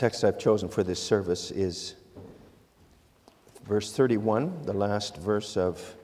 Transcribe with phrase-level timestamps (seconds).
[0.00, 1.94] text I've chosen for this service is
[3.66, 5.94] verse 31, the last verse of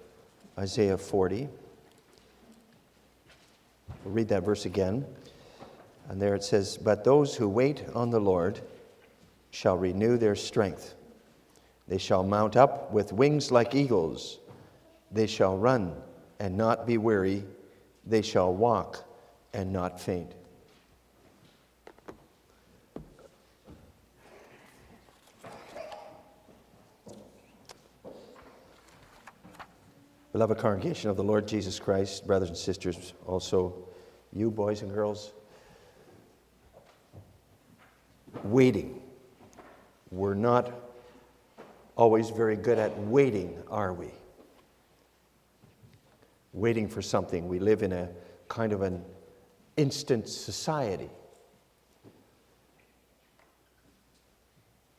[0.59, 1.48] Isaiah 40.
[4.04, 5.06] We'll read that verse again.
[6.11, 8.61] And there it says, But those who wait on the Lord
[9.50, 10.94] shall renew their strength.
[11.89, 14.40] They shall mount up with wings like eagles.
[15.11, 15.94] They shall run
[16.39, 17.44] and not be weary.
[18.04, 19.03] They shall walk
[19.54, 20.32] and not faint.
[30.36, 33.89] Beloved congregation of the Lord Jesus Christ, brothers and sisters, also
[34.34, 35.33] you boys and girls,
[38.45, 39.00] waiting.
[40.11, 40.70] We're not
[41.97, 44.11] always very good at waiting, are we?
[46.53, 47.48] Waiting for something.
[47.48, 48.11] We live in a
[48.48, 49.03] kind of an
[49.78, 51.09] instant society.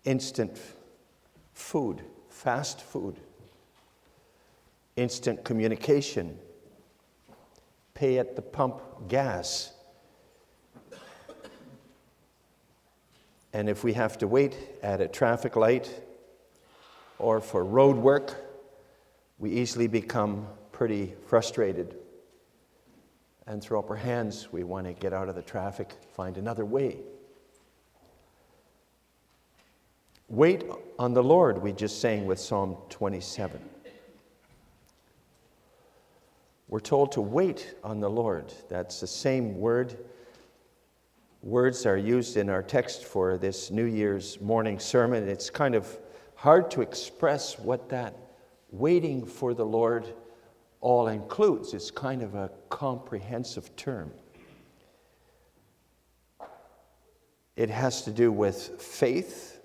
[0.04, 0.60] Instant
[1.54, 3.20] food, fast food
[4.98, 6.38] instant communication,
[7.94, 9.72] pay at the pump gas.
[13.54, 15.90] And if we have to wait at a traffic light
[17.18, 18.36] or for road work,
[19.40, 21.96] we easily become pretty frustrated
[23.48, 24.52] and throw up our hands.
[24.52, 26.98] We want to get out of the traffic, find another way.
[30.30, 30.66] Wait
[31.00, 33.77] on the Lord, we just sang with Psalm 27.
[36.70, 38.54] We're told to wait on the Lord.
[38.68, 39.98] That's the same word.
[41.42, 45.30] Words are used in our text for this New Year's morning sermon.
[45.30, 45.98] It's kind of
[46.36, 48.18] hard to express what that
[48.72, 50.14] waiting for the Lord
[50.82, 51.74] all includes.
[51.74, 54.12] It's kind of a comprehensive term.
[57.56, 59.62] It has to do with faith,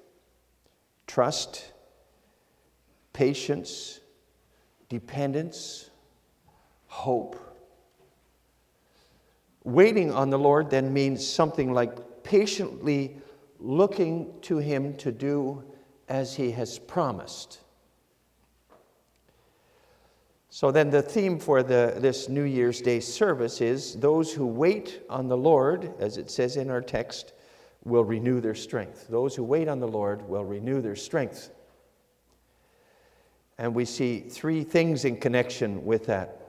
[1.08, 1.72] trust,
[3.12, 3.98] patience,
[4.88, 5.90] dependence
[6.92, 7.36] hope.
[9.64, 13.16] Waiting on the Lord then means something like patiently
[13.58, 15.64] looking to Him to do
[16.06, 17.60] as He has promised.
[20.50, 25.00] So then, the theme for the, this New Year's Day service is those who wait
[25.08, 27.32] on the Lord, as it says in our text,
[27.84, 29.08] will renew their strength.
[29.08, 31.50] Those who wait on the Lord will renew their strength.
[33.56, 36.41] And we see three things in connection with that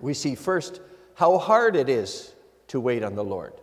[0.00, 0.80] we see first
[1.14, 2.34] how hard it is
[2.68, 3.54] to wait on the Lord.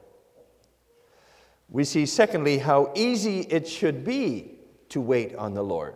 [1.69, 4.59] We see, secondly, how easy it should be
[4.89, 5.95] to wait on the Lord.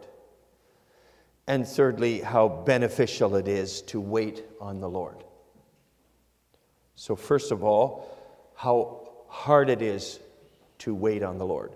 [1.48, 5.24] And thirdly, how beneficial it is to wait on the Lord.
[6.96, 8.18] So, first of all,
[8.56, 10.20] how hard it is
[10.80, 11.72] to wait on the Lord.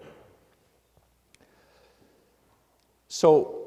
[3.08, 3.60] So,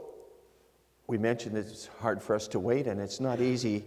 [1.06, 3.84] we mentioned it's hard for us to wait, and it's not easy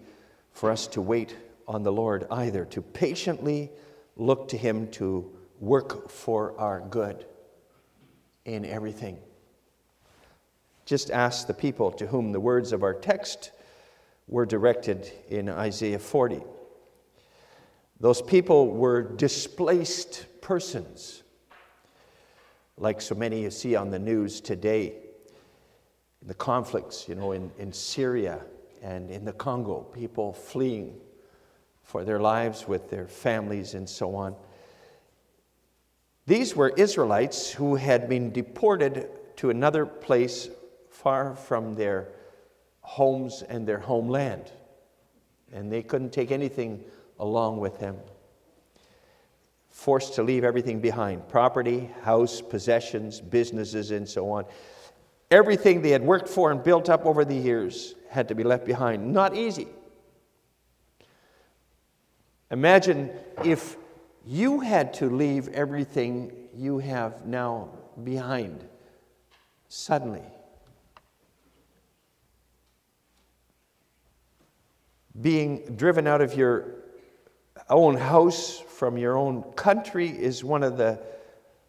[0.52, 1.36] for us to wait
[1.68, 3.72] on the Lord either, to patiently
[4.16, 7.26] look to Him to work for our good
[8.46, 9.20] in everything.
[10.86, 13.52] Just ask the people to whom the words of our text
[14.28, 16.42] were directed in Isaiah 40.
[18.00, 21.24] Those people were displaced persons,
[22.78, 24.94] like so many you see on the news today.
[26.22, 28.42] In the conflicts, you know, in, in Syria
[28.82, 30.96] and in the Congo, people fleeing
[31.84, 34.36] for their lives with their families and so on.
[36.28, 40.50] These were Israelites who had been deported to another place
[40.90, 42.10] far from their
[42.82, 44.52] homes and their homeland.
[45.52, 46.84] And they couldn't take anything
[47.20, 47.98] along with them.
[49.70, 54.46] Forced to leave everything behind property, house, possessions, businesses, and so on.
[55.32, 58.66] Everything they had worked for and built up over the years had to be left
[58.66, 59.14] behind.
[59.14, 59.68] Not easy.
[62.52, 63.12] Imagine
[63.44, 63.78] if
[64.26, 67.70] you had to leave everything you have now
[68.04, 68.68] behind
[69.68, 70.24] suddenly.
[75.22, 76.76] Being driven out of your
[77.70, 81.00] own house from your own country is one of the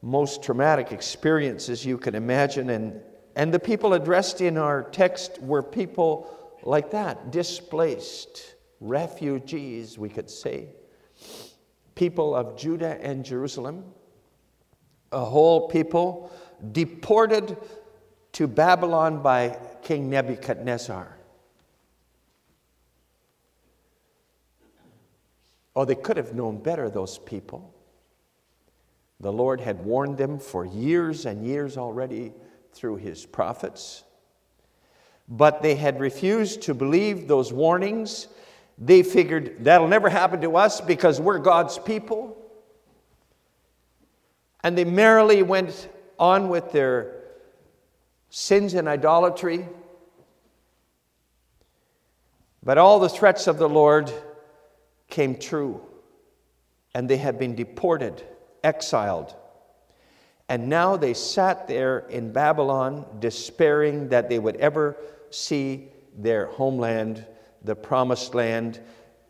[0.03, 3.03] most traumatic experiences you can imagine, and
[3.41, 6.31] and the people addressed in our text were people
[6.63, 10.69] like that, displaced, refugees, we could say,
[11.95, 13.95] people of Judah and Jerusalem,
[15.11, 16.31] a whole people
[16.73, 17.57] deported
[18.33, 21.17] to Babylon by King Nebuchadnezzar.
[25.75, 27.75] Oh, they could have known better, those people.
[29.19, 32.35] The Lord had warned them for years and years already
[32.73, 34.05] through his prophets.
[35.29, 38.29] But they had refused to believe those warnings.
[38.79, 42.37] They figured that'll never happen to us because we're God's people.
[44.63, 45.89] And they merrily went
[46.19, 47.21] on with their
[48.29, 49.69] sins and idolatry.
[52.63, 54.13] But all the threats of the Lord
[55.09, 55.81] came true,
[56.95, 58.23] and they had been deported,
[58.63, 59.35] exiled.
[60.50, 64.97] And now they sat there in Babylon, despairing that they would ever
[65.31, 65.87] see
[66.19, 67.25] their homeland,
[67.62, 68.81] the promised land,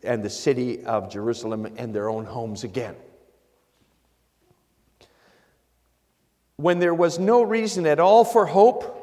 [0.03, 2.95] and the city of Jerusalem and their own homes again.
[6.55, 8.97] When there was no reason at all for hope,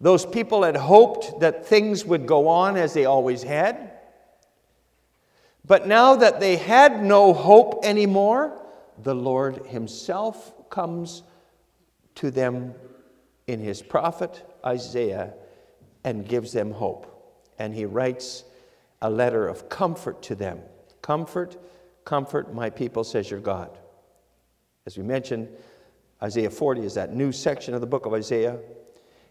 [0.00, 3.90] those people had hoped that things would go on as they always had.
[5.64, 8.56] But now that they had no hope anymore,
[9.02, 11.22] the Lord Himself comes
[12.16, 12.74] to them
[13.46, 15.34] in His prophet Isaiah
[16.02, 17.06] and gives them hope.
[17.60, 18.42] And He writes
[19.00, 20.58] a letter of comfort to them.
[21.02, 21.56] Comfort,
[22.04, 23.78] comfort, my people, says your God.
[24.86, 25.48] As we mentioned,
[26.22, 28.58] Isaiah 40 is that new section of the book of Isaiah.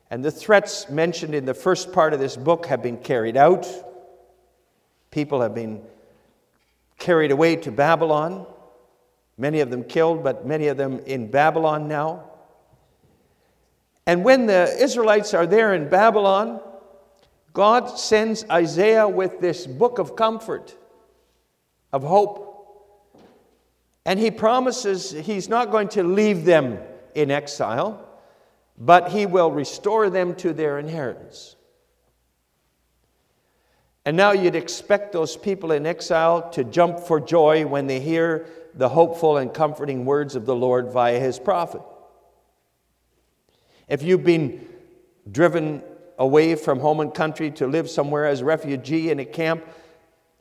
[0.09, 3.65] And the threats mentioned in the first part of this book have been carried out.
[5.09, 5.81] People have been
[6.99, 8.45] carried away to Babylon,
[9.37, 12.31] many of them killed, but many of them in Babylon now.
[14.05, 16.59] And when the Israelites are there in Babylon,
[17.53, 20.75] God sends Isaiah with this book of comfort,
[21.91, 22.47] of hope.
[24.05, 26.79] And he promises he's not going to leave them
[27.13, 28.07] in exile,
[28.77, 31.55] but he will restore them to their inheritance.
[34.05, 38.47] And now you'd expect those people in exile to jump for joy when they hear
[38.73, 41.81] the hopeful and comforting words of the Lord via his prophet.
[43.87, 44.67] If you've been
[45.29, 45.83] driven
[46.17, 49.65] away from home and country to live somewhere as a refugee in a camp,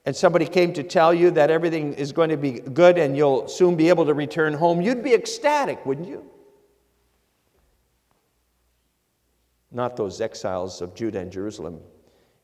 [0.07, 3.49] and somebody came to tell you that everything is going to be good and you'll
[3.49, 6.25] soon be able to return home, you'd be ecstatic, wouldn't you?
[9.71, 11.81] Not those exiles of Judah and Jerusalem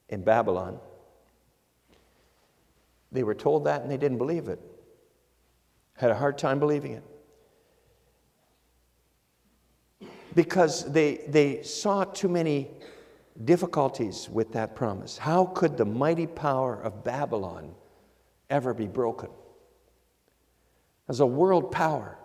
[0.09, 0.79] in Babylon.
[3.11, 4.61] They were told that and they didn't believe it.
[5.97, 7.05] Had a hard time believing it.
[10.35, 12.71] Because they, they saw too many
[13.43, 15.17] difficulties with that promise.
[15.17, 17.75] How could the mighty power of Babylon
[18.51, 19.31] ever be broken?
[21.09, 22.19] As a world power,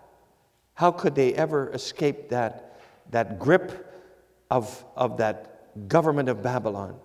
[0.74, 2.80] how could they ever escape that,
[3.10, 3.94] that grip
[4.50, 6.98] of, of that government of Babylon?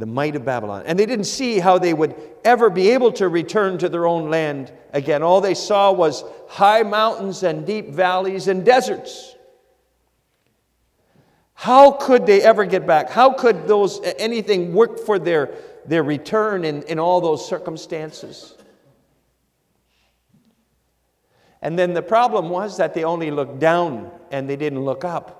[0.00, 0.82] The might of Babylon.
[0.86, 2.14] And they didn't see how they would
[2.44, 5.22] ever be able to return to their own land again.
[5.22, 9.36] All they saw was high mountains and deep valleys and deserts.
[11.54, 13.10] How could they ever get back?
[13.10, 15.54] How could those anything work for their,
[15.84, 18.54] their return in, in all those circumstances?
[21.60, 25.39] And then the problem was that they only looked down and they didn't look up.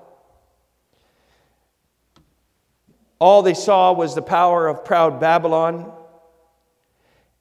[3.21, 5.93] All they saw was the power of proud Babylon,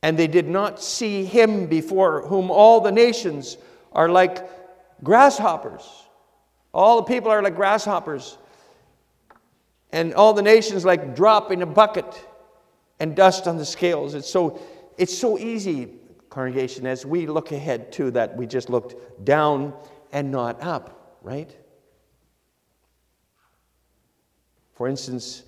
[0.04, 3.58] and they did not see him before whom all the nations
[3.94, 4.48] are like
[5.04, 5.84] grasshoppers.
[6.74, 8.38] All the people are like grasshoppers,
[9.92, 12.28] and all the nations like drop in a bucket
[13.00, 14.14] and dust on the scales.
[14.14, 14.62] It's so,
[14.98, 15.88] it's so easy,
[16.30, 19.74] congregation, as we look ahead to that we just looked down
[20.12, 21.56] and not up, right?
[24.74, 25.44] For instance,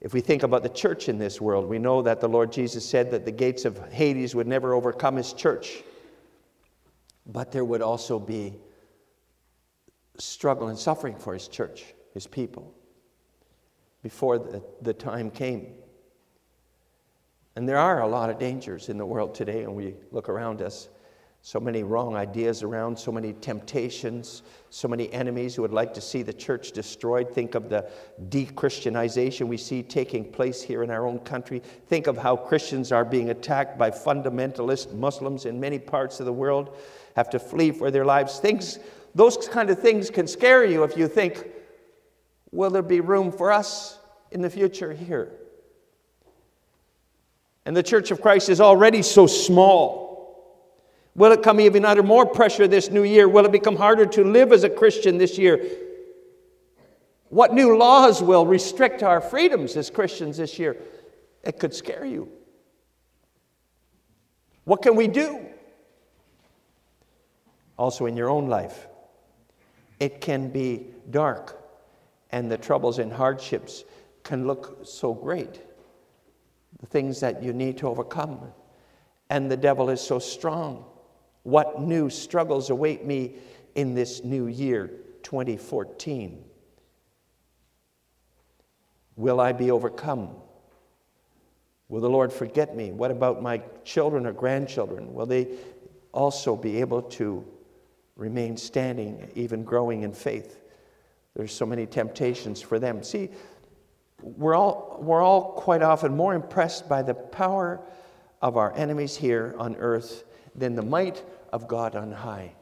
[0.00, 2.88] if we think about the church in this world, we know that the Lord Jesus
[2.88, 5.82] said that the gates of Hades would never overcome his church.
[7.26, 8.54] But there would also be
[10.16, 12.74] struggle and suffering for his church, his people,
[14.02, 15.66] before the, the time came.
[17.56, 20.62] And there are a lot of dangers in the world today, and we look around
[20.62, 20.88] us
[21.42, 26.00] so many wrong ideas around, so many temptations, so many enemies who would like to
[26.00, 27.32] see the church destroyed.
[27.32, 27.90] Think of the
[28.28, 31.62] de Christianization we see taking place here in our own country.
[31.88, 36.32] Think of how Christians are being attacked by fundamentalist Muslims in many parts of the
[36.32, 36.76] world,
[37.16, 38.38] have to flee for their lives.
[38.38, 38.78] Things,
[39.14, 41.46] those kind of things can scare you if you think,
[42.52, 43.98] will there be room for us
[44.30, 45.32] in the future here?
[47.64, 50.09] And the Church of Christ is already so small.
[51.14, 53.28] Will it come even under more pressure this new year?
[53.28, 55.64] Will it become harder to live as a Christian this year?
[57.28, 60.76] What new laws will restrict our freedoms as Christians this year?
[61.42, 62.28] It could scare you.
[64.64, 65.50] What can we do?
[67.80, 68.88] also in your own life.
[69.98, 71.58] It can be dark,
[72.30, 73.84] and the troubles and hardships
[74.22, 75.62] can look so great.
[76.78, 78.52] The things that you need to overcome,
[79.30, 80.84] and the devil is so strong.
[81.42, 83.36] What new struggles await me
[83.74, 84.90] in this new year,
[85.22, 86.44] 2014?
[89.16, 90.30] Will I be overcome?
[91.88, 92.92] Will the Lord forget me?
[92.92, 95.12] What about my children or grandchildren?
[95.12, 95.48] Will they
[96.12, 97.44] also be able to
[98.16, 100.60] remain standing, even growing in faith?
[101.34, 103.02] There's so many temptations for them.
[103.02, 103.30] See,
[104.22, 107.80] we're all, we're all quite often more impressed by the power
[108.42, 112.52] of our enemies here on earth than the might of God on high.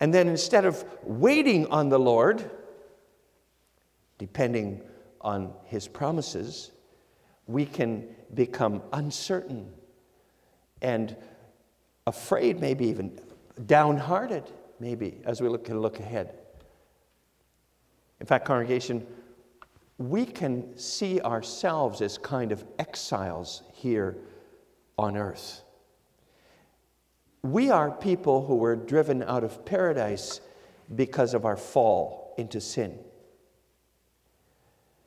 [0.00, 2.50] And then instead of waiting on the Lord,
[4.18, 4.82] depending
[5.20, 6.72] on his promises,
[7.46, 9.72] we can become uncertain
[10.82, 11.16] and
[12.06, 13.18] afraid, maybe even
[13.66, 16.34] downhearted, maybe, as we look, can look ahead.
[18.20, 19.06] In fact, congregation,
[19.98, 24.16] we can see ourselves as kind of exiles here
[24.98, 25.62] on earth.
[27.42, 30.40] We are people who were driven out of paradise
[30.94, 32.98] because of our fall into sin.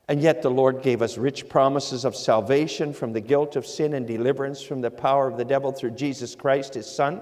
[0.08, 3.92] And yet the Lord gave us rich promises of salvation from the guilt of sin
[3.92, 7.20] and deliverance from the power of the devil through Jesus Christ, his Son.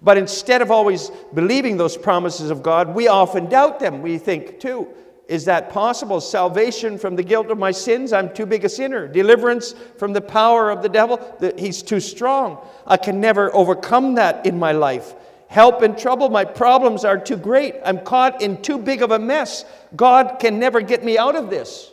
[0.00, 4.00] But instead of always believing those promises of God, we often doubt them.
[4.00, 4.88] We think, too,
[5.26, 6.20] is that possible?
[6.20, 8.12] Salvation from the guilt of my sins?
[8.12, 9.08] I'm too big a sinner.
[9.08, 11.18] Deliverance from the power of the devil?
[11.56, 12.58] He's too strong.
[12.86, 15.14] I can never overcome that in my life.
[15.48, 16.28] Help in trouble?
[16.28, 17.76] My problems are too great.
[17.84, 19.64] I'm caught in too big of a mess.
[19.96, 21.90] God can never get me out of this.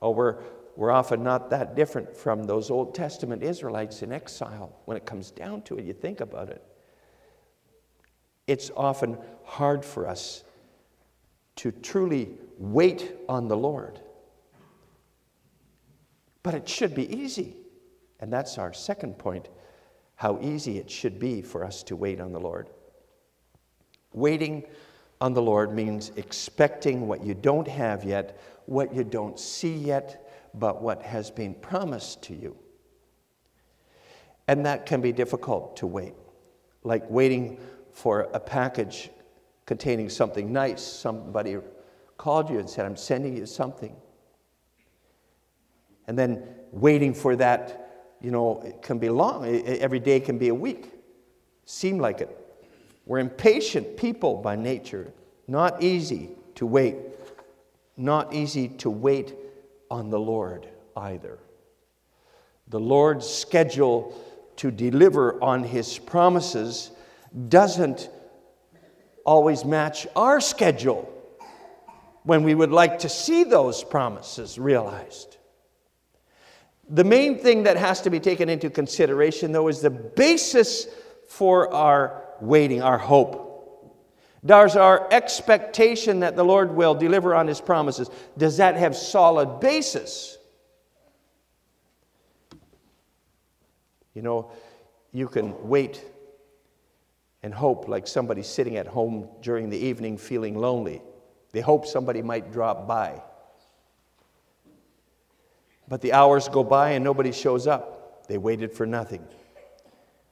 [0.00, 0.42] Oh, we're,
[0.76, 5.32] we're often not that different from those Old Testament Israelites in exile when it comes
[5.32, 5.84] down to it.
[5.84, 6.62] You think about it
[8.46, 10.44] it's often hard for us
[11.56, 14.00] to truly wait on the Lord.
[16.42, 17.56] But it should be easy.
[18.20, 19.48] And that's our second point
[20.14, 22.70] how easy it should be for us to wait on the Lord.
[24.12, 24.64] Waiting
[25.20, 30.50] on the Lord means expecting what you don't have yet, what you don't see yet,
[30.54, 32.56] but what has been promised to you.
[34.48, 36.14] And that can be difficult to wait,
[36.84, 37.58] like waiting
[37.92, 39.10] for a package
[39.66, 40.82] containing something nice.
[40.82, 41.56] Somebody
[42.16, 43.94] called you and said, I'm sending you something.
[46.06, 49.46] And then waiting for that, you know, it can be long.
[49.46, 50.92] Every day can be a week.
[51.64, 52.38] Seem like it.
[53.06, 55.12] We're impatient people by nature.
[55.46, 56.96] Not easy to wait.
[57.96, 59.34] Not easy to wait
[59.90, 61.38] on the Lord either.
[62.68, 64.18] The Lord's schedule
[64.56, 66.90] to deliver on his promises
[67.48, 68.10] doesn't
[69.24, 71.08] always match our schedule
[72.24, 75.38] when we would like to see those promises realized.
[76.88, 80.86] The main thing that has to be taken into consideration, though, is the basis
[81.28, 83.48] for our waiting, our hope.
[84.44, 89.60] Does our expectation that the Lord will deliver on his promises, does that have solid
[89.60, 90.36] basis?
[94.14, 94.50] You know,
[95.12, 96.04] you can wait
[97.42, 101.02] and hope like somebody sitting at home during the evening feeling lonely.
[101.52, 103.22] They hope somebody might drop by.
[105.88, 108.26] But the hours go by and nobody shows up.
[108.28, 109.26] They waited for nothing.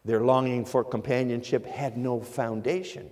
[0.04, 3.10] Their longing for companionship had no foundation.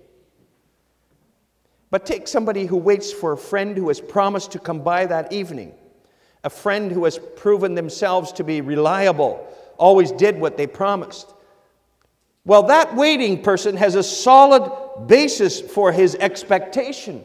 [1.91, 5.33] But take somebody who waits for a friend who has promised to come by that
[5.33, 5.73] evening,
[6.43, 9.45] a friend who has proven themselves to be reliable,
[9.77, 11.33] always did what they promised.
[12.45, 17.23] Well, that waiting person has a solid basis for his expectation.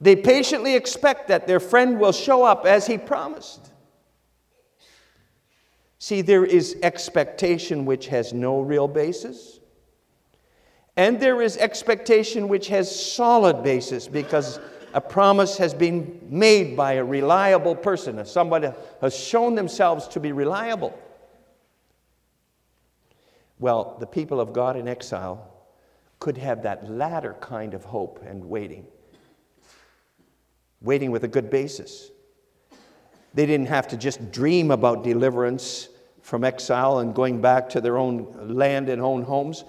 [0.00, 3.70] They patiently expect that their friend will show up as he promised.
[5.98, 9.60] See, there is expectation which has no real basis,
[10.96, 14.58] and there is expectation which has solid basis because
[14.94, 20.32] a promise has been made by a reliable person, somebody has shown themselves to be
[20.32, 20.98] reliable.
[23.62, 25.48] Well, the people of God in exile
[26.18, 28.88] could have that latter kind of hope and waiting,
[30.80, 32.10] waiting with a good basis.
[33.34, 35.88] They didn't have to just dream about deliverance
[36.22, 39.62] from exile and going back to their own land and own homes.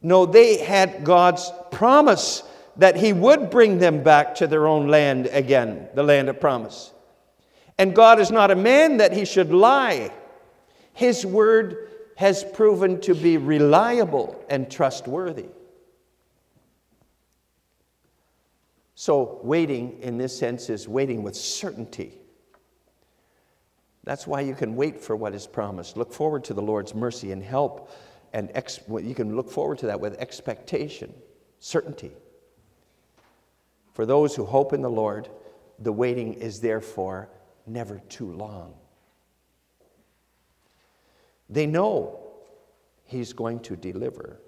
[0.00, 2.44] No, they had God's promise
[2.76, 6.92] that He would bring them back to their own land again, the land of promise.
[7.76, 10.12] And God is not a man that He should lie.
[10.92, 11.89] His word
[12.20, 15.46] has proven to be reliable and trustworthy.
[18.94, 22.12] So, waiting in this sense is waiting with certainty.
[24.04, 25.96] That's why you can wait for what is promised.
[25.96, 27.90] Look forward to the Lord's mercy and help,
[28.34, 31.14] and ex- you can look forward to that with expectation,
[31.58, 32.12] certainty.
[33.94, 35.30] For those who hope in the Lord,
[35.78, 37.30] the waiting is therefore
[37.66, 38.74] never too long.
[41.50, 42.16] They know
[43.04, 44.40] He's going to deliver.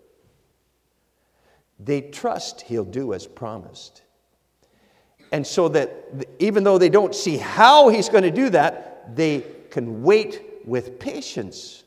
[1.81, 4.03] They trust He'll do as promised.
[5.33, 5.93] And so that
[6.39, 11.01] even though they don't see how He's going to do that, they can wait with
[11.01, 11.83] patience.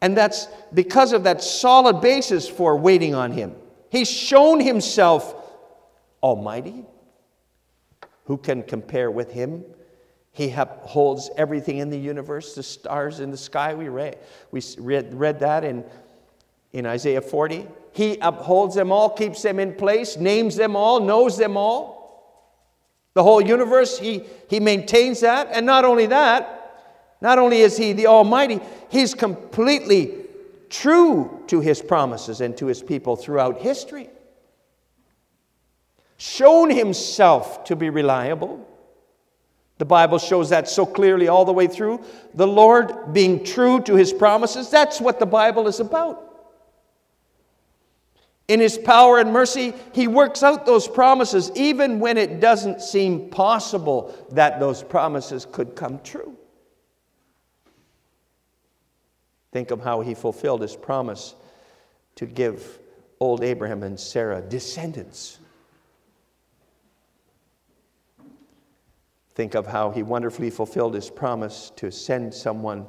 [0.00, 3.54] And that's because of that solid basis for waiting on Him.
[3.90, 5.34] He's shown Himself
[6.22, 6.84] almighty.
[8.24, 9.64] Who can compare with Him?
[10.38, 13.74] He holds everything in the universe, the stars in the sky.
[13.74, 14.18] We read,
[14.52, 15.84] we read, read that in,
[16.72, 17.66] in Isaiah 40.
[17.90, 22.54] He upholds them all, keeps them in place, names them all, knows them all.
[23.14, 25.48] The whole universe, he, he maintains that.
[25.50, 30.14] And not only that, not only is he the Almighty, he's completely
[30.70, 34.08] true to his promises and to his people throughout history.
[36.16, 38.64] Shown himself to be reliable.
[39.78, 42.04] The Bible shows that so clearly all the way through.
[42.34, 46.28] The Lord being true to his promises, that's what the Bible is about.
[48.48, 53.28] In His power and mercy, He works out those promises even when it doesn't seem
[53.28, 56.34] possible that those promises could come true.
[59.52, 61.34] Think of how He fulfilled His promise
[62.16, 62.78] to give
[63.20, 65.38] old Abraham and Sarah descendants.
[69.38, 72.88] Think of how He wonderfully fulfilled His promise to send someone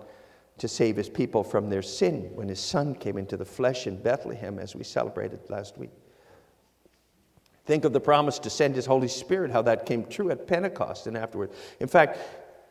[0.58, 3.96] to save his people from their sin when his son came into the flesh in
[3.96, 5.92] Bethlehem, as we celebrated last week.
[7.66, 11.08] Think of the promise to send his Holy Spirit, how that came true at Pentecost
[11.08, 11.52] and afterward.
[11.80, 12.18] In fact,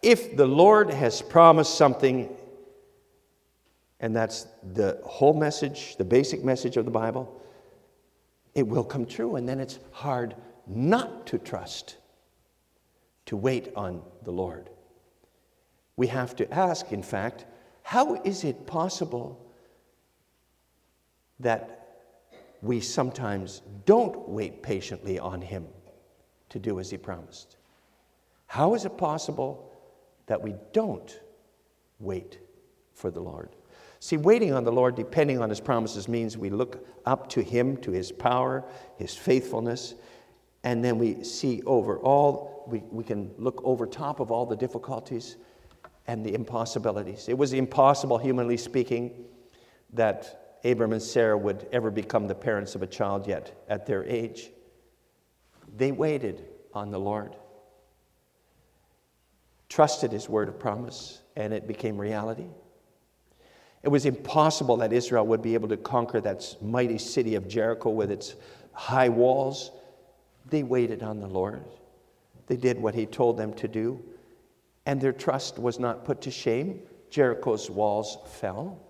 [0.03, 2.29] if the Lord has promised something,
[4.01, 7.41] and that's the whole message, the basic message of the Bible,
[8.55, 9.37] it will come true.
[9.37, 10.35] And then it's hard
[10.67, 11.97] not to trust,
[13.29, 14.71] to wait on the Lord.
[15.97, 17.45] We have to ask, in fact,
[17.83, 19.39] how is it possible
[21.39, 22.07] that
[22.63, 25.67] we sometimes don't wait patiently on Him
[26.49, 27.57] to do as He promised?
[28.47, 29.73] How is it possible
[30.25, 31.21] that we don't
[32.01, 32.39] wait
[32.95, 33.51] for the Lord?
[34.01, 37.77] See, waiting on the Lord, depending on His promises, means we look up to Him,
[37.79, 38.65] to His power,
[38.97, 39.97] His faithfulness,
[40.65, 44.57] and then we see over all, we, we can look over top of all the
[44.57, 45.37] difficulties
[46.07, 47.29] and the impossibilities.
[47.29, 49.25] It was impossible, humanly speaking,
[49.93, 54.05] that Abram and Sarah would ever become the parents of a child yet at their
[54.05, 54.51] age.
[55.77, 56.45] They waited
[56.75, 57.37] on the Lord,
[59.69, 62.47] trusted his word of promise, and it became reality.
[63.83, 67.91] It was impossible that Israel would be able to conquer that mighty city of Jericho
[67.91, 68.35] with its
[68.73, 69.71] high walls.
[70.49, 71.65] They waited on the Lord.
[72.47, 74.03] They did what he told them to do
[74.89, 76.81] and their trust was not put to shame.
[77.11, 78.81] Jericho's walls fell.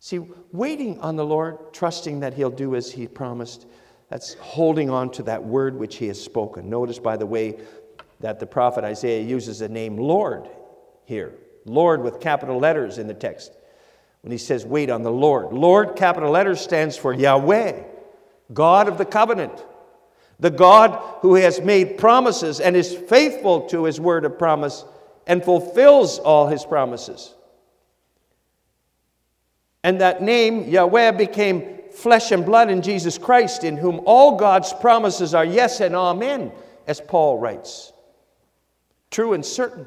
[0.00, 0.18] See,
[0.50, 3.66] waiting on the Lord, trusting that He'll do as He promised,
[4.08, 6.68] that's holding on to that word which He has spoken.
[6.68, 7.60] Notice, by the way,
[8.18, 10.48] that the prophet Isaiah uses the name Lord
[11.04, 11.34] here.
[11.64, 13.52] Lord with capital letters in the text.
[14.22, 15.52] When he says, wait on the Lord.
[15.52, 17.84] Lord, capital letters, stands for Yahweh,
[18.52, 19.64] God of the covenant
[20.42, 24.84] the God who has made promises and is faithful to his word of promise
[25.24, 27.32] and fulfills all his promises.
[29.84, 34.72] And that name, Yahweh, became flesh and blood in Jesus Christ, in whom all God's
[34.72, 36.50] promises are yes and amen,
[36.88, 37.92] as Paul writes.
[39.12, 39.86] True and certain.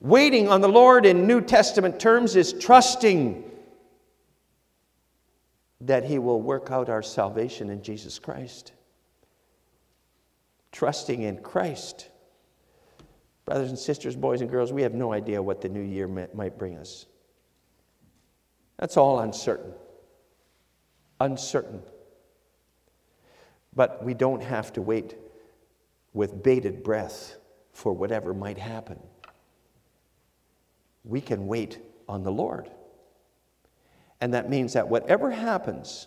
[0.00, 3.50] Waiting on the Lord in New Testament terms is trusting
[5.80, 8.72] that He will work out our salvation in Jesus Christ
[10.72, 12.08] trusting in Christ.
[13.44, 16.58] Brothers and sisters, boys and girls, we have no idea what the new year might
[16.58, 17.06] bring us.
[18.78, 19.72] That's all uncertain.
[21.20, 21.82] Uncertain.
[23.74, 25.16] But we don't have to wait
[26.12, 27.36] with bated breath
[27.72, 28.98] for whatever might happen.
[31.04, 32.70] We can wait on the Lord.
[34.20, 36.06] And that means that whatever happens,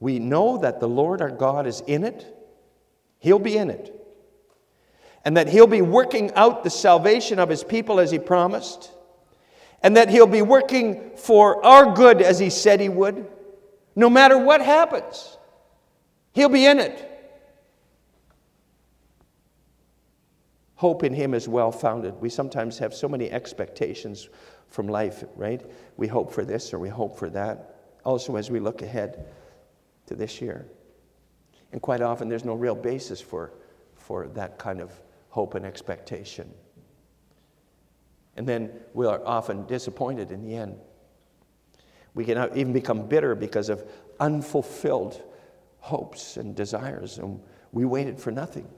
[0.00, 2.37] we know that the Lord our God is in it
[3.18, 3.94] He'll be in it.
[5.24, 8.90] and that He'll be working out the salvation of His people as He promised,
[9.82, 13.26] and that He'll be working for our good as He said He would,
[13.94, 15.36] no matter what happens.
[16.32, 17.04] He'll be in it.
[20.76, 22.14] Hope in Him is well founded.
[22.20, 24.28] We sometimes have so many expectations
[24.68, 25.60] from life, right?
[25.96, 27.74] We hope for this or we hope for that.
[28.04, 29.26] Also, as we look ahead
[30.06, 30.68] to this year.
[31.72, 33.52] And quite often, there's no real basis for,
[33.94, 34.92] for that kind of
[35.28, 36.52] hope and expectation.
[38.36, 40.78] And then we are often disappointed in the end.
[42.14, 43.84] We can even become bitter because of
[44.18, 45.22] unfulfilled
[45.80, 47.40] hopes and desires, and
[47.72, 48.68] we waited for nothing.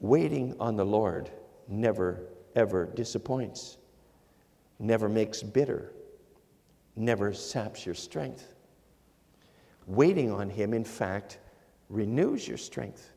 [0.00, 1.30] Waiting on the Lord
[1.68, 3.78] never, ever disappoints,
[4.78, 5.92] never makes bitter,
[6.96, 8.54] never saps your strength.
[9.86, 11.38] Waiting on Him, in fact,
[11.88, 13.10] renews your strength.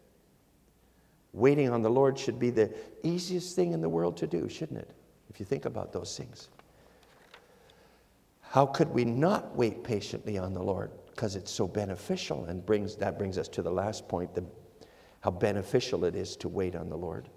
[1.34, 2.73] Waiting on the Lord should be the
[3.04, 4.89] easiest thing in the world to do, shouldn't it?
[5.30, 6.49] If you think about those things.
[8.41, 10.91] How could we not wait patiently on the Lord?
[11.08, 14.45] Because it's so beneficial and brings that brings us to the last point, the,
[15.19, 17.28] how beneficial it is to wait on the Lord.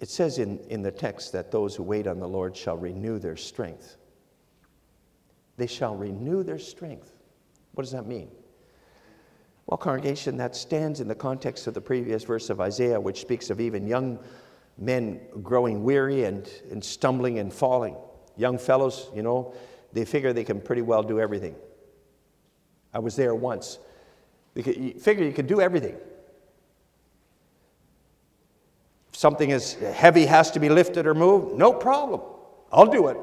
[0.00, 3.18] It says in, in the text that those who wait on the Lord shall renew
[3.18, 3.96] their strength.
[5.56, 7.12] They shall renew their strength.
[7.72, 8.28] What does that mean?
[9.66, 13.50] Well, congregation, that stands in the context of the previous verse of Isaiah, which speaks
[13.50, 14.18] of even young
[14.76, 17.96] men growing weary and, and stumbling and falling.
[18.36, 19.54] Young fellows, you know,
[19.92, 21.54] they figure they can pretty well do everything.
[22.92, 23.78] I was there once.
[24.54, 25.96] You figure you can do everything.
[29.08, 32.20] If something is heavy has to be lifted or moved, no problem.
[32.72, 33.16] I'll do it.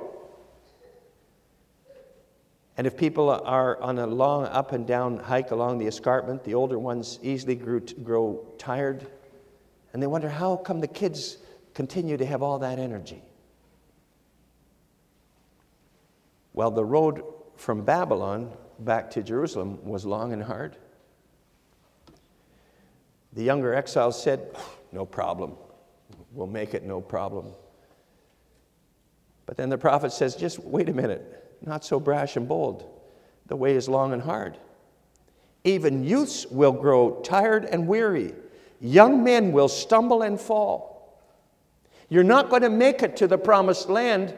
[2.77, 6.53] And if people are on a long up and down hike along the escarpment, the
[6.53, 9.07] older ones easily grew, grow tired.
[9.93, 11.37] And they wonder how come the kids
[11.73, 13.21] continue to have all that energy?
[16.53, 17.23] Well, the road
[17.55, 20.75] from Babylon back to Jerusalem was long and hard.
[23.33, 24.55] The younger exiles said,
[24.91, 25.53] No problem.
[26.33, 27.53] We'll make it no problem.
[29.45, 31.40] But then the prophet says, Just wait a minute.
[31.61, 32.85] Not so brash and bold.
[33.47, 34.57] The way is long and hard.
[35.63, 38.33] Even youths will grow tired and weary.
[38.79, 40.91] Young men will stumble and fall.
[42.09, 44.33] You're not going to make it to the promised land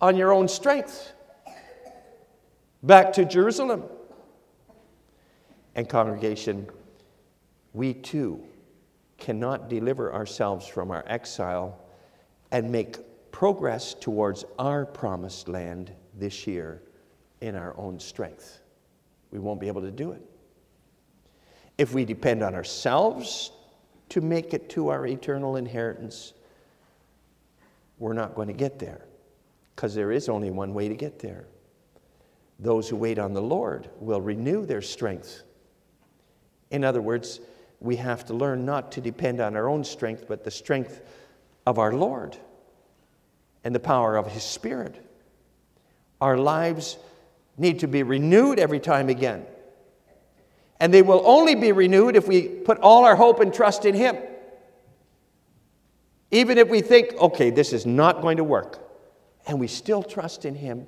[0.00, 1.12] on your own strength
[2.82, 3.84] back to Jerusalem.
[5.74, 6.68] And, congregation,
[7.72, 8.42] we too
[9.16, 11.78] cannot deliver ourselves from our exile
[12.50, 12.98] and make
[13.30, 16.82] progress towards our promised land this year
[17.40, 18.60] in our own strength.
[19.30, 20.22] We won't be able to do it.
[21.76, 23.52] If we depend on ourselves
[24.08, 26.32] to make it to our eternal inheritance,
[27.98, 29.04] we're not going to get there
[29.74, 31.46] because there is only one way to get there.
[32.58, 35.42] Those who wait on the Lord will renew their strength.
[36.70, 37.40] In other words,
[37.80, 41.00] we have to learn not to depend on our own strength, but the strength
[41.66, 42.36] of our Lord
[43.62, 45.04] and the power of His Spirit.
[46.20, 46.98] Our lives
[47.56, 49.44] need to be renewed every time again.
[50.80, 53.94] And they will only be renewed if we put all our hope and trust in
[53.94, 54.16] Him.
[56.30, 58.78] Even if we think, okay, this is not going to work,
[59.46, 60.86] and we still trust in Him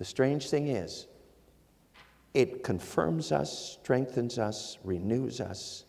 [0.00, 1.06] the strange thing is,
[2.32, 5.84] it confirms us, strengthens us, renews us.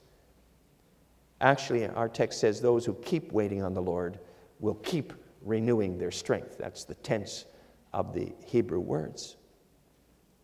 [1.40, 4.20] Actually, our text says those who keep waiting on the Lord
[4.60, 6.58] will keep renewing their strength.
[6.58, 7.46] That's the tense
[7.94, 9.38] of the Hebrew words.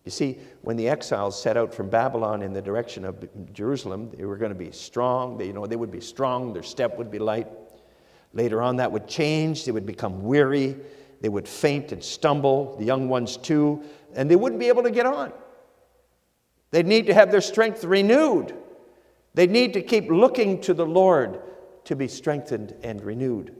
[0.05, 4.23] You see, when the exiles set out from Babylon in the direction of Jerusalem, they
[4.23, 5.37] were going to be strong.
[5.37, 7.47] They, you know, they would be strong, their step would be light.
[8.33, 9.65] Later on, that would change.
[9.65, 10.77] They would become weary.
[11.21, 13.83] They would faint and stumble, the young ones too,
[14.15, 15.33] and they wouldn't be able to get on.
[16.71, 18.55] They'd need to have their strength renewed.
[19.33, 21.41] They'd need to keep looking to the Lord
[21.85, 23.55] to be strengthened and renewed.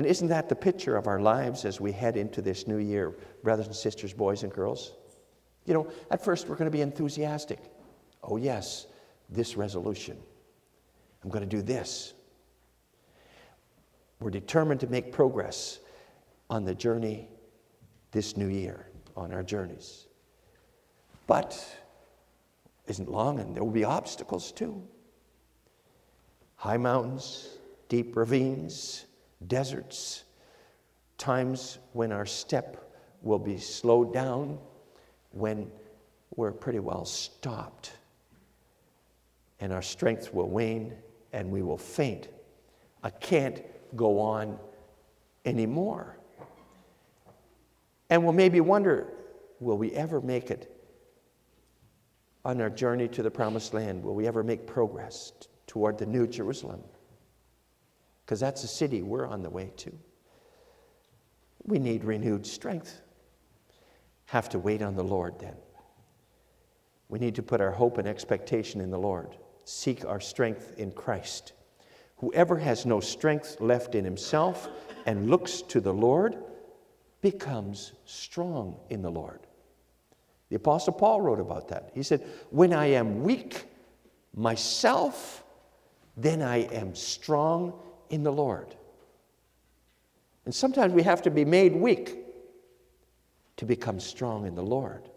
[0.00, 3.14] And isn't that the picture of our lives as we head into this new year,
[3.42, 4.92] brothers and sisters, boys and girls?
[5.66, 7.58] You know, at first we're going to be enthusiastic.
[8.22, 8.86] Oh, yes,
[9.28, 10.16] this resolution.
[11.22, 12.14] I'm going to do this.
[14.20, 15.80] We're determined to make progress
[16.48, 17.28] on the journey
[18.10, 18.86] this new year,
[19.18, 20.06] on our journeys.
[21.26, 21.62] But
[22.86, 24.82] isn't long and there will be obstacles too.
[26.56, 27.50] High mountains,
[27.90, 29.04] deep ravines,
[29.46, 30.24] deserts,
[31.18, 34.58] times when our step will be slowed down,
[35.32, 35.70] when
[36.36, 37.92] we're pretty well stopped.
[39.60, 40.94] and our strength will wane
[41.32, 42.28] and we will faint.
[43.02, 43.62] I can't
[43.94, 44.58] go on
[45.44, 46.16] anymore.
[48.08, 49.06] And we'll maybe wonder
[49.60, 50.74] will we ever make it
[52.44, 54.02] on our journey to the promised land?
[54.02, 55.32] Will we ever make progress
[55.66, 56.80] toward the new Jerusalem?
[58.30, 59.92] Because that's the city we're on the way to.
[61.64, 63.00] We need renewed strength.
[64.26, 65.56] Have to wait on the Lord then.
[67.08, 70.92] We need to put our hope and expectation in the Lord, seek our strength in
[70.92, 71.54] Christ.
[72.18, 74.68] Whoever has no strength left in himself
[75.06, 76.36] and looks to the Lord
[77.22, 79.40] becomes strong in the Lord.
[80.50, 81.90] The Apostle Paul wrote about that.
[81.94, 83.64] He said, When I am weak
[84.36, 85.42] myself,
[86.16, 87.72] then I am strong
[88.10, 88.74] in the Lord.
[90.44, 92.18] And sometimes we have to be made weak
[93.56, 95.08] to become strong in the Lord.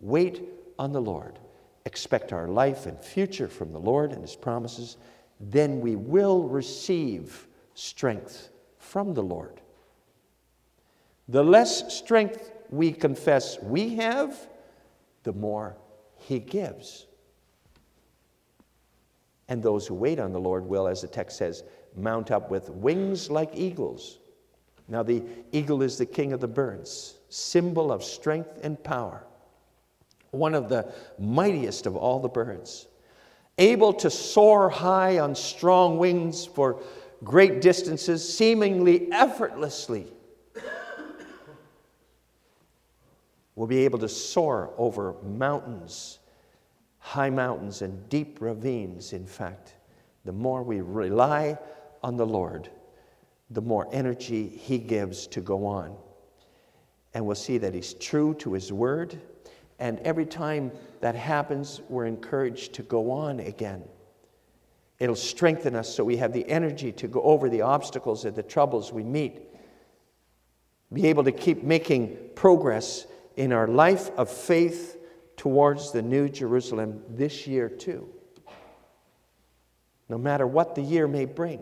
[0.00, 0.42] Wait
[0.78, 1.38] on the Lord.
[1.84, 4.96] Expect our life and future from the Lord and His promises.
[5.40, 9.60] Then we will receive strength from the Lord.
[11.28, 14.48] The less strength we confess we have,
[15.24, 15.76] the more
[16.16, 17.06] He gives.
[19.52, 21.62] And those who wait on the Lord will, as the text says,
[21.94, 24.18] mount up with wings like eagles.
[24.88, 29.26] Now, the eagle is the king of the birds, symbol of strength and power,
[30.30, 32.86] one of the mightiest of all the birds,
[33.58, 36.82] able to soar high on strong wings for
[37.22, 40.06] great distances, seemingly effortlessly.
[43.54, 46.20] Will be able to soar over mountains
[47.02, 49.74] high mountains and deep ravines, in fact,
[50.24, 51.58] the more we rely
[52.02, 52.70] on the Lord,
[53.50, 55.96] the more energy He gives to go on.
[57.12, 59.20] And we'll see that He's true to His word.
[59.80, 63.82] And every time that happens, we're encouraged to go on again.
[65.00, 68.44] It'll strengthen us so we have the energy to go over the obstacles and the
[68.44, 69.42] troubles we meet.
[70.92, 74.98] Be able to keep making progress in our life of faith
[75.42, 78.08] towards the New Jerusalem this year, too.
[80.08, 81.60] No matter what the year may bring.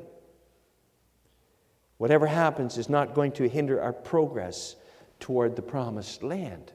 [1.96, 4.76] Whatever happens is not going to hinder our progress
[5.18, 6.72] toward the promised land.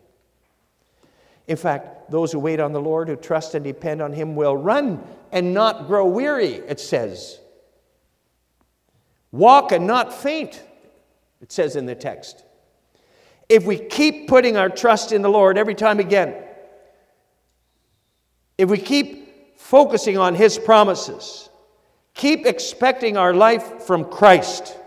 [1.46, 4.58] In fact, those who wait on the Lord, who trust and depend on Him, will
[4.58, 5.00] run
[5.32, 7.40] and not grow weary, it says.
[9.32, 10.60] Walk and not faint,
[11.40, 12.44] it says in the text.
[13.48, 16.42] If we keep putting our trust in the Lord every time again,
[18.58, 21.50] if we keep focusing on His promises,
[22.14, 24.78] keep expecting our life from Christ,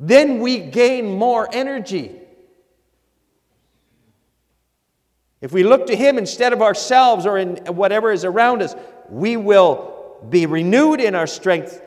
[0.00, 2.20] then we gain more energy.
[5.40, 8.74] If we look to Him instead of ourselves or in whatever is around us,
[9.08, 11.82] we will be renewed in our strength.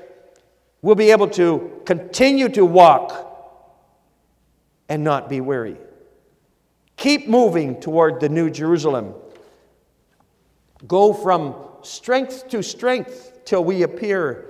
[0.82, 3.24] We'll be able to continue to walk
[4.88, 5.78] and not be weary.
[6.96, 9.14] Keep moving toward the New Jerusalem
[10.86, 14.50] go from strength to strength till we appear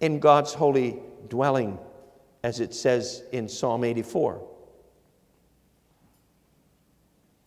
[0.00, 1.78] in God's holy dwelling,
[2.42, 4.48] as it says in Psalm 84.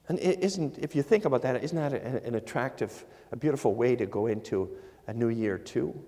[0.07, 4.05] And isn't, if you think about that, isn't that an attractive, a beautiful way to
[4.05, 4.69] go into
[5.07, 5.99] a new year too?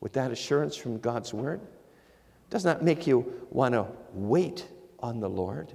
[0.00, 1.60] With that assurance from God's word?
[2.50, 4.66] Doesn't that make you want to wait
[5.00, 5.72] on the Lord?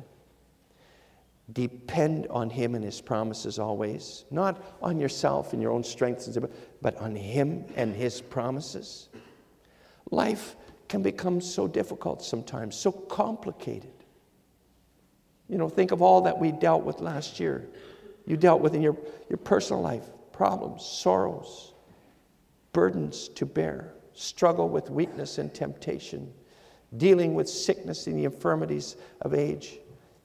[1.54, 6.38] Depend on Him and His promises always, not on yourself and your own strengths,
[6.82, 9.10] but on Him and His promises.
[10.12, 10.56] Life
[10.88, 13.94] can become so difficult sometimes, so complicated.
[15.48, 17.68] You know, think of all that we dealt with last year.
[18.26, 18.98] You dealt with in your,
[19.30, 21.74] your personal life problems, sorrows,
[22.74, 26.32] burdens to bear, struggle with weakness and temptation,
[26.98, 29.80] dealing with sickness and the infirmities of age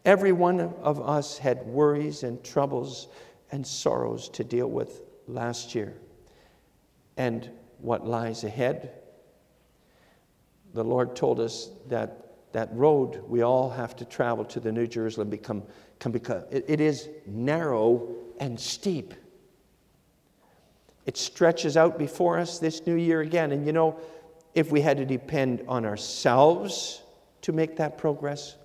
[0.05, 3.09] Every one of us had worries and troubles
[3.51, 5.95] and sorrows to deal with last year.
[7.17, 8.90] And what lies ahead?
[10.75, 12.21] The Lord told us that
[12.53, 15.62] that road we all have to travel to the New Jerusalem become,
[15.99, 19.14] can become it, it is narrow and steep.
[21.07, 23.53] It stretches out before us this new year again.
[23.53, 23.99] And you know,
[24.55, 27.03] if we had to depend on ourselves
[27.43, 28.57] to make that progress,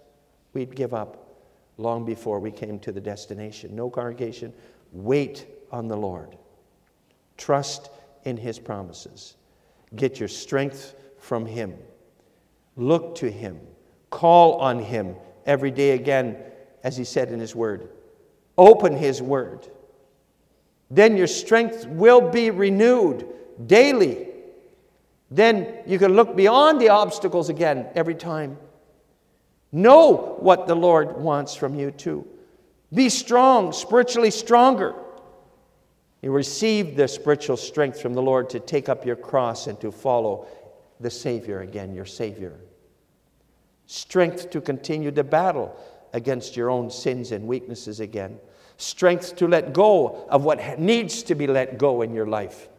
[0.53, 1.28] we'd give up
[1.79, 3.75] long before we came to the destination.
[3.75, 4.53] No congregation,
[4.91, 6.37] wait on the Lord.
[7.37, 7.89] Trust
[8.25, 9.37] in His promises.
[9.95, 11.75] Get your strength from Him.
[12.75, 13.59] Look to Him.
[14.09, 15.15] Call on Him
[15.45, 16.37] every day again,
[16.83, 17.89] as He said in His Word.
[18.57, 19.67] Open His Word.
[20.91, 23.25] Then your strength will be renewed
[23.65, 24.27] daily.
[25.31, 28.57] Then you can look beyond the obstacles again every time.
[29.71, 32.27] Know what the Lord wants from you, too.
[32.93, 34.95] Be strong, spiritually stronger.
[36.21, 39.91] You receive the spiritual strength from the Lord to take up your cross and to
[39.91, 40.47] follow
[40.99, 42.59] the Savior again, your Savior.
[43.85, 45.75] Strength to continue the battle
[46.13, 48.39] against your own sins and weaknesses again.
[48.77, 52.69] Strength to let go of what needs to be let go in your life.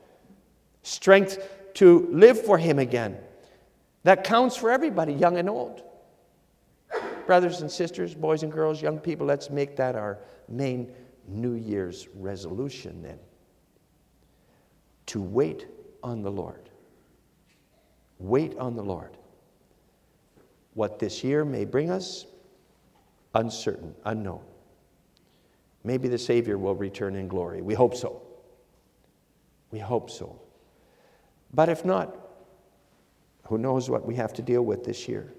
[0.82, 3.16] Strength to live for Him again.
[4.02, 5.82] That counts for everybody, young and old.
[7.26, 10.92] Brothers and sisters, boys and girls, young people, let's make that our main
[11.28, 13.18] New Year's resolution then.
[15.06, 15.66] To wait
[16.02, 16.68] on the Lord.
[18.18, 19.16] Wait on the Lord.
[20.74, 22.26] What this year may bring us,
[23.34, 24.42] uncertain, unknown.
[25.84, 27.62] Maybe the Savior will return in glory.
[27.62, 28.22] We hope so.
[29.70, 30.40] We hope so.
[31.52, 32.16] But if not,
[33.46, 35.32] who knows what we have to deal with this year?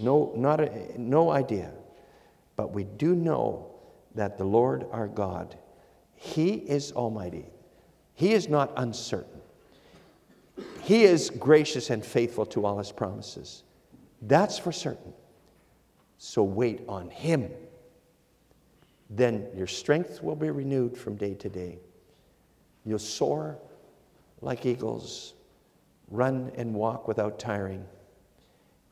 [0.00, 1.72] No, not a, no idea.
[2.56, 3.70] But we do know
[4.14, 5.56] that the Lord our God,
[6.14, 7.46] He is Almighty.
[8.14, 9.40] He is not uncertain.
[10.82, 13.64] He is gracious and faithful to all His promises.
[14.22, 15.12] That's for certain.
[16.18, 17.50] So wait on Him.
[19.10, 21.78] Then your strength will be renewed from day to day.
[22.84, 23.58] You'll soar
[24.40, 25.34] like eagles,
[26.10, 27.84] run and walk without tiring,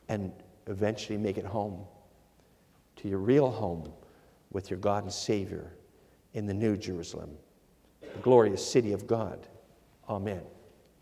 [0.09, 0.31] and
[0.67, 1.85] eventually make it home
[2.97, 3.91] to your real home
[4.51, 5.73] with your God and Savior
[6.33, 7.31] in the New Jerusalem,
[8.01, 9.47] the glorious city of God.
[10.09, 10.41] Amen.